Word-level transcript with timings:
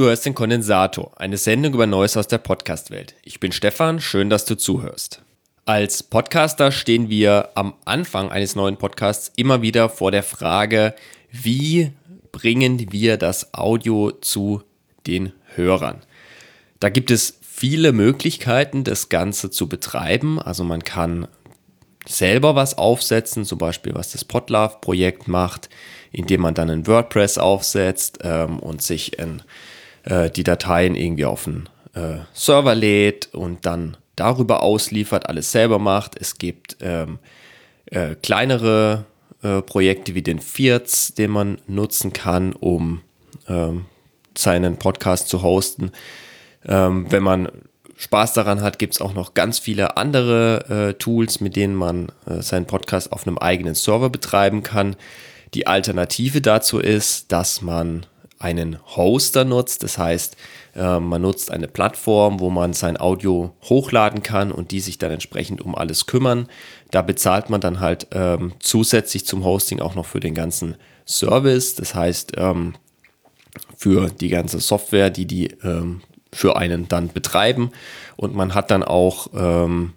Du 0.00 0.06
hörst 0.06 0.24
den 0.24 0.34
Kondensator, 0.34 1.12
eine 1.20 1.36
Sendung 1.36 1.74
über 1.74 1.86
Neues 1.86 2.16
aus 2.16 2.26
der 2.26 2.38
Podcast-Welt. 2.38 3.14
Ich 3.22 3.38
bin 3.38 3.52
Stefan, 3.52 4.00
schön, 4.00 4.30
dass 4.30 4.46
du 4.46 4.56
zuhörst. 4.56 5.20
Als 5.66 6.02
Podcaster 6.02 6.72
stehen 6.72 7.10
wir 7.10 7.50
am 7.54 7.74
Anfang 7.84 8.30
eines 8.30 8.56
neuen 8.56 8.78
Podcasts 8.78 9.30
immer 9.36 9.60
wieder 9.60 9.90
vor 9.90 10.10
der 10.10 10.22
Frage, 10.22 10.94
wie 11.30 11.92
bringen 12.32 12.90
wir 12.90 13.18
das 13.18 13.52
Audio 13.52 14.10
zu 14.10 14.62
den 15.06 15.34
Hörern? 15.54 16.00
Da 16.78 16.88
gibt 16.88 17.10
es 17.10 17.38
viele 17.42 17.92
Möglichkeiten, 17.92 18.84
das 18.84 19.10
Ganze 19.10 19.50
zu 19.50 19.68
betreiben. 19.68 20.40
Also 20.40 20.64
man 20.64 20.82
kann 20.82 21.28
selber 22.06 22.54
was 22.54 22.78
aufsetzen, 22.78 23.44
zum 23.44 23.58
Beispiel 23.58 23.94
was 23.94 24.12
das 24.12 24.24
Podlove-Projekt 24.24 25.28
macht, 25.28 25.68
indem 26.10 26.40
man 26.40 26.54
dann 26.54 26.70
ein 26.70 26.86
WordPress 26.86 27.36
aufsetzt 27.36 28.20
ähm, 28.22 28.60
und 28.60 28.80
sich 28.80 29.20
ein 29.20 29.42
äh, 30.04 30.30
die 30.30 30.44
Dateien 30.44 30.94
irgendwie 30.94 31.24
auf 31.24 31.46
einen 31.46 31.68
äh, 31.94 32.18
Server 32.32 32.74
lädt 32.74 33.34
und 33.34 33.66
dann 33.66 33.96
darüber 34.16 34.62
ausliefert, 34.62 35.28
alles 35.28 35.50
selber 35.50 35.78
macht. 35.78 36.20
Es 36.20 36.38
gibt 36.38 36.76
ähm, 36.80 37.18
äh, 37.86 38.14
kleinere 38.22 39.06
äh, 39.42 39.62
Projekte 39.62 40.14
wie 40.14 40.22
den 40.22 40.38
Vierz, 40.38 41.14
den 41.14 41.30
man 41.30 41.58
nutzen 41.66 42.12
kann, 42.12 42.52
um 42.52 43.00
ähm, 43.48 43.86
seinen 44.36 44.76
Podcast 44.76 45.28
zu 45.28 45.42
hosten. 45.42 45.92
Ähm, 46.66 47.06
wenn 47.10 47.22
man 47.22 47.48
Spaß 47.96 48.32
daran 48.32 48.62
hat, 48.62 48.78
gibt 48.78 48.94
es 48.94 49.00
auch 49.00 49.12
noch 49.12 49.34
ganz 49.34 49.58
viele 49.58 49.96
andere 49.96 50.90
äh, 50.90 50.94
Tools, 50.94 51.40
mit 51.40 51.56
denen 51.56 51.74
man 51.74 52.10
äh, 52.26 52.40
seinen 52.40 52.66
Podcast 52.66 53.12
auf 53.12 53.26
einem 53.26 53.38
eigenen 53.38 53.74
Server 53.74 54.08
betreiben 54.08 54.62
kann. 54.62 54.96
Die 55.52 55.66
Alternative 55.66 56.40
dazu 56.40 56.78
ist, 56.78 57.32
dass 57.32 57.60
man 57.60 58.06
einen 58.40 58.78
Hoster 58.96 59.44
nutzt. 59.44 59.84
Das 59.84 59.98
heißt, 59.98 60.36
äh, 60.74 60.98
man 60.98 61.22
nutzt 61.22 61.52
eine 61.52 61.68
Plattform, 61.68 62.40
wo 62.40 62.50
man 62.50 62.72
sein 62.72 62.98
Audio 62.98 63.54
hochladen 63.68 64.22
kann 64.22 64.50
und 64.50 64.72
die 64.72 64.80
sich 64.80 64.98
dann 64.98 65.12
entsprechend 65.12 65.60
um 65.60 65.76
alles 65.76 66.06
kümmern. 66.06 66.48
Da 66.90 67.02
bezahlt 67.02 67.50
man 67.50 67.60
dann 67.60 67.78
halt 67.78 68.08
ähm, 68.10 68.54
zusätzlich 68.58 69.26
zum 69.26 69.44
Hosting 69.44 69.80
auch 69.80 69.94
noch 69.94 70.06
für 70.06 70.20
den 70.20 70.34
ganzen 70.34 70.76
Service. 71.06 71.74
Das 71.74 71.94
heißt, 71.94 72.32
ähm, 72.38 72.74
für 73.76 74.08
die 74.08 74.28
ganze 74.30 74.58
Software, 74.58 75.10
die 75.10 75.26
die 75.26 75.48
ähm, 75.62 76.00
für 76.32 76.56
einen 76.56 76.88
dann 76.88 77.08
betreiben. 77.08 77.70
Und 78.16 78.34
man 78.34 78.54
hat 78.54 78.70
dann 78.70 78.82
auch 78.82 79.28
ähm, 79.34 79.92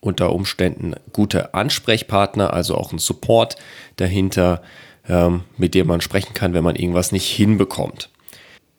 unter 0.00 0.32
Umständen 0.32 0.94
gute 1.12 1.52
Ansprechpartner, 1.52 2.54
also 2.54 2.76
auch 2.76 2.90
einen 2.90 3.00
Support 3.00 3.56
dahinter, 3.96 4.62
ähm, 5.08 5.42
mit 5.56 5.74
dem 5.74 5.86
man 5.86 6.00
sprechen 6.00 6.34
kann, 6.34 6.54
wenn 6.54 6.64
man 6.64 6.76
irgendwas 6.76 7.12
nicht 7.12 7.30
hinbekommt. 7.30 8.10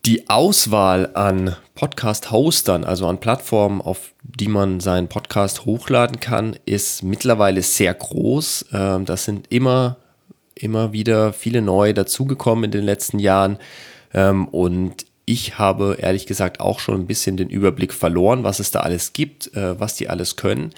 Die 0.05 0.29
Auswahl 0.29 1.15
an 1.15 1.55
Podcast-Hostern, 1.75 2.85
also 2.85 3.07
an 3.07 3.19
Plattformen, 3.19 3.81
auf 3.81 4.13
die 4.23 4.47
man 4.47 4.79
seinen 4.79 5.09
Podcast 5.09 5.65
hochladen 5.65 6.19
kann, 6.19 6.55
ist 6.65 7.03
mittlerweile 7.03 7.61
sehr 7.61 7.93
groß. 7.93 8.67
Ähm, 8.71 9.05
das 9.05 9.25
sind 9.25 9.51
immer, 9.51 9.97
immer 10.55 10.93
wieder 10.93 11.33
viele 11.33 11.61
neue 11.61 11.93
dazugekommen 11.93 12.65
in 12.65 12.71
den 12.71 12.85
letzten 12.85 13.19
Jahren. 13.19 13.57
Ähm, 14.13 14.47
und 14.47 15.05
ich 15.25 15.59
habe 15.59 15.97
ehrlich 15.99 16.25
gesagt 16.25 16.61
auch 16.61 16.79
schon 16.79 17.01
ein 17.01 17.07
bisschen 17.07 17.35
den 17.35 17.49
Überblick 17.49 17.91
verloren, 17.91 18.45
was 18.45 18.61
es 18.61 18.71
da 18.71 18.79
alles 18.79 19.11
gibt, 19.11 19.53
äh, 19.57 19.77
was 19.77 19.95
die 19.95 20.09
alles 20.09 20.37
können. 20.37 20.71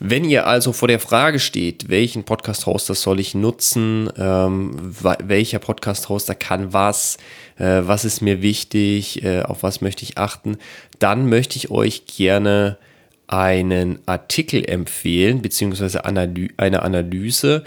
Wenn 0.00 0.24
ihr 0.24 0.46
also 0.46 0.72
vor 0.72 0.86
der 0.86 1.00
Frage 1.00 1.40
steht, 1.40 1.88
welchen 1.88 2.24
Podcast-Hoster 2.24 2.94
soll 2.94 3.18
ich 3.18 3.34
nutzen, 3.34 4.08
ähm, 4.16 4.94
welcher 5.24 5.58
Podcast-Hoster 5.58 6.36
kann 6.36 6.72
was, 6.72 7.18
äh, 7.56 7.82
was 7.82 8.04
ist 8.04 8.20
mir 8.20 8.40
wichtig, 8.40 9.24
äh, 9.24 9.42
auf 9.42 9.64
was 9.64 9.80
möchte 9.80 10.04
ich 10.04 10.16
achten, 10.16 10.56
dann 11.00 11.28
möchte 11.28 11.56
ich 11.56 11.70
euch 11.70 12.06
gerne 12.06 12.78
einen 13.26 13.98
Artikel 14.06 14.64
empfehlen, 14.64 15.42
beziehungsweise 15.42 16.04
Analy 16.04 16.52
eine 16.56 16.82
Analyse. 16.82 17.64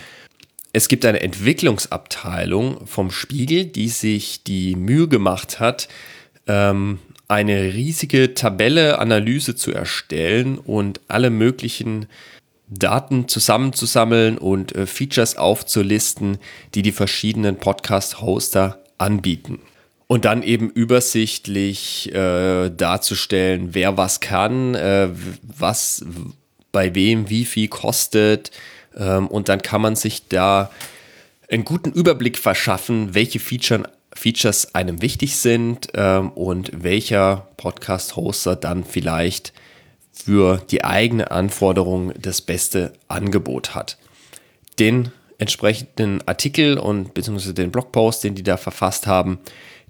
Es 0.73 0.87
gibt 0.87 1.05
eine 1.05 1.19
Entwicklungsabteilung 1.19 2.87
vom 2.87 3.11
Spiegel, 3.11 3.65
die 3.65 3.89
sich 3.89 4.43
die 4.43 4.77
Mühe 4.77 5.09
gemacht 5.09 5.59
hat, 5.59 5.89
ähm, 6.47 6.99
eine 7.31 7.73
riesige 7.73 8.33
Tabelle, 8.33 8.99
Analyse 8.99 9.55
zu 9.55 9.71
erstellen 9.71 10.57
und 10.57 10.99
alle 11.07 11.29
möglichen 11.29 12.07
Daten 12.67 13.29
zusammenzusammeln 13.29 14.37
und 14.37 14.75
äh, 14.75 14.85
Features 14.85 15.37
aufzulisten, 15.37 16.39
die 16.75 16.81
die 16.81 16.91
verschiedenen 16.91 17.55
Podcast-Hoster 17.55 18.83
anbieten. 18.97 19.59
Und 20.07 20.25
dann 20.25 20.43
eben 20.43 20.69
übersichtlich 20.69 22.13
äh, 22.13 22.69
darzustellen, 22.69 23.69
wer 23.73 23.95
was 23.95 24.19
kann, 24.19 24.75
äh, 24.75 25.07
was 25.41 26.03
bei 26.73 26.93
wem 26.95 27.29
wie 27.29 27.45
viel 27.45 27.69
kostet. 27.69 28.51
Ähm, 28.97 29.27
und 29.27 29.47
dann 29.47 29.61
kann 29.61 29.79
man 29.79 29.95
sich 29.95 30.27
da 30.27 30.69
einen 31.49 31.63
guten 31.63 31.93
Überblick 31.93 32.37
verschaffen, 32.37 33.15
welche 33.15 33.39
Features 33.39 33.87
Features 34.13 34.75
einem 34.75 35.01
wichtig 35.01 35.37
sind 35.37 35.89
ähm, 35.93 36.31
und 36.31 36.83
welcher 36.83 37.47
Podcast-Hoster 37.57 38.55
dann 38.55 38.83
vielleicht 38.83 39.53
für 40.11 40.61
die 40.69 40.83
eigene 40.83 41.31
Anforderung 41.31 42.13
das 42.19 42.41
beste 42.41 42.93
Angebot 43.07 43.73
hat. 43.73 43.97
Den 44.79 45.11
entsprechenden 45.37 46.25
Artikel 46.27 46.77
und 46.77 47.13
beziehungsweise 47.13 47.53
den 47.53 47.71
Blogpost, 47.71 48.23
den 48.23 48.35
die 48.35 48.43
da 48.43 48.57
verfasst 48.57 49.07
haben, 49.07 49.39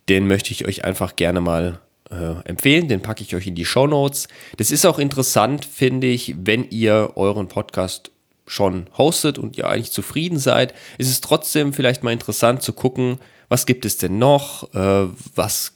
den 0.08 0.28
möchte 0.28 0.52
ich 0.52 0.66
euch 0.66 0.86
einfach 0.86 1.16
gerne 1.16 1.42
mal 1.42 1.80
äh, 2.10 2.48
empfehlen. 2.48 2.88
Den 2.88 3.02
packe 3.02 3.24
ich 3.24 3.36
euch 3.36 3.48
in 3.48 3.56
die 3.56 3.66
Show 3.66 3.88
Notes. 3.88 4.28
Das 4.58 4.72
ist 4.72 4.86
auch 4.86 5.00
interessant, 5.00 5.66
finde 5.66 6.08
ich, 6.08 6.36
wenn 6.38 6.70
ihr 6.70 7.14
euren 7.16 7.48
Podcast 7.48 8.12
schon 8.48 8.88
hostet 8.98 9.38
und 9.38 9.58
ihr 9.58 9.68
eigentlich 9.68 9.92
zufrieden 9.92 10.38
seid, 10.38 10.74
ist 10.98 11.10
es 11.10 11.22
trotzdem 11.22 11.74
vielleicht 11.74 12.04
mal 12.04 12.12
interessant 12.12 12.62
zu 12.62 12.74
gucken, 12.74 13.20
was 13.52 13.66
gibt 13.66 13.84
es 13.84 13.98
denn 13.98 14.18
noch? 14.18 14.74
Äh, 14.74 15.10
was 15.36 15.74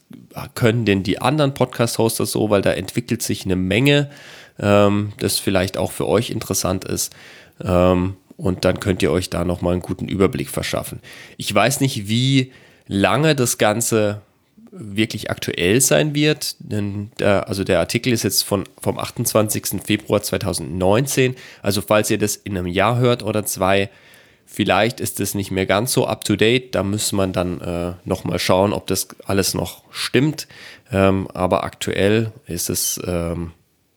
können 0.54 0.86
denn 0.86 1.04
die 1.04 1.22
anderen 1.22 1.54
Podcast-Hoster 1.54 2.26
so? 2.26 2.50
Weil 2.50 2.62
da 2.62 2.72
entwickelt 2.72 3.22
sich 3.22 3.44
eine 3.44 3.58
Menge, 3.58 4.10
ähm, 4.58 5.12
das 5.18 5.40
vielleicht 5.40 5.78
auch 5.78 5.92
für 5.92 6.08
euch 6.08 6.30
interessant 6.30 6.86
ist. 6.86 7.14
Ähm, 7.62 8.16
und 8.38 8.64
dann 8.64 8.80
könnt 8.80 9.04
ihr 9.04 9.12
euch 9.12 9.30
da 9.30 9.44
nochmal 9.44 9.74
einen 9.74 9.82
guten 9.82 10.08
Überblick 10.08 10.50
verschaffen. 10.50 11.02
Ich 11.36 11.54
weiß 11.54 11.82
nicht, 11.82 12.08
wie 12.08 12.54
lange 12.88 13.36
das 13.36 13.58
Ganze 13.58 14.22
wirklich 14.72 15.30
aktuell 15.30 15.82
sein 15.82 16.16
wird. 16.16 16.56
Denn 16.60 17.12
der, 17.20 17.50
also 17.50 17.66
der 17.66 17.80
Artikel 17.80 18.14
ist 18.14 18.24
jetzt 18.24 18.44
von, 18.44 18.64
vom 18.80 18.98
28. 18.98 19.82
Februar 19.84 20.22
2019. 20.22 21.36
Also 21.62 21.82
falls 21.82 22.10
ihr 22.10 22.20
das 22.20 22.38
in 22.38 22.58
einem 22.58 22.68
Jahr 22.68 23.00
hört 23.00 23.22
oder 23.22 23.46
zwei, 23.46 23.90
Vielleicht 24.46 25.00
ist 25.00 25.20
es 25.20 25.34
nicht 25.34 25.52
mehr 25.52 25.66
ganz 25.66 25.92
so 25.92 26.08
up-to-date, 26.08 26.76
da 26.76 26.84
muss 26.84 27.12
man 27.12 27.34
dann 27.34 27.60
äh, 27.62 27.94
nochmal 28.06 28.40
schauen, 28.40 28.74
ob 28.74 28.88
das 28.88 29.08
alles 29.26 29.54
noch 29.54 29.84
stimmt. 29.92 30.48
Ähm, 30.92 31.28
aber 31.34 31.64
aktuell 31.64 32.32
ist 32.48 32.70
es 32.70 33.02
ähm, 33.06 33.52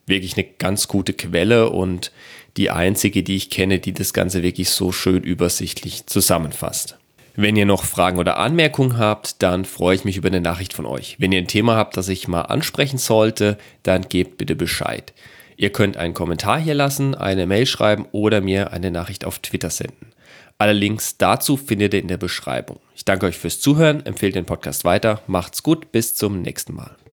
wirklich 0.06 0.36
eine 0.36 0.44
ganz 0.44 0.88
gute 0.88 1.12
Quelle 1.12 1.70
und 1.70 2.12
die 2.56 2.70
einzige, 2.70 3.22
die 3.22 3.36
ich 3.36 3.50
kenne, 3.50 3.78
die 3.78 3.92
das 3.92 4.12
Ganze 4.12 4.42
wirklich 4.42 4.70
so 4.70 4.90
schön 4.90 5.22
übersichtlich 5.22 6.06
zusammenfasst. 6.06 6.96
Wenn 7.36 7.54
ihr 7.54 7.66
noch 7.66 7.84
Fragen 7.84 8.18
oder 8.18 8.38
Anmerkungen 8.38 8.98
habt, 8.98 9.44
dann 9.44 9.64
freue 9.64 9.94
ich 9.94 10.04
mich 10.04 10.16
über 10.16 10.26
eine 10.26 10.40
Nachricht 10.40 10.72
von 10.72 10.86
euch. 10.86 11.14
Wenn 11.20 11.30
ihr 11.30 11.38
ein 11.38 11.46
Thema 11.46 11.76
habt, 11.76 11.96
das 11.96 12.08
ich 12.08 12.26
mal 12.26 12.42
ansprechen 12.42 12.98
sollte, 12.98 13.58
dann 13.84 14.02
gebt 14.08 14.38
bitte 14.38 14.56
Bescheid. 14.56 15.12
Ihr 15.56 15.70
könnt 15.70 15.96
einen 15.96 16.14
Kommentar 16.14 16.58
hier 16.58 16.74
lassen, 16.74 17.14
eine 17.14 17.46
Mail 17.46 17.66
schreiben 17.66 18.06
oder 18.10 18.40
mir 18.40 18.72
eine 18.72 18.90
Nachricht 18.90 19.24
auf 19.24 19.38
Twitter 19.38 19.70
senden. 19.70 20.07
Alle 20.58 20.72
Links 20.72 21.16
dazu 21.18 21.56
findet 21.56 21.94
ihr 21.94 22.00
in 22.00 22.08
der 22.08 22.16
Beschreibung. 22.16 22.80
Ich 22.94 23.04
danke 23.04 23.26
euch 23.26 23.38
fürs 23.38 23.60
Zuhören, 23.60 24.04
empfehle 24.04 24.32
den 24.32 24.44
Podcast 24.44 24.84
weiter, 24.84 25.22
macht's 25.26 25.62
gut, 25.62 25.92
bis 25.92 26.14
zum 26.14 26.42
nächsten 26.42 26.74
Mal. 26.74 26.97